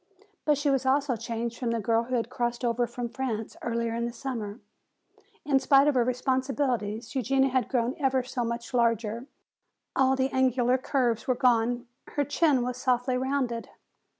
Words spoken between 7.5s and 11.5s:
had grown ever so much larger; all the angular curves were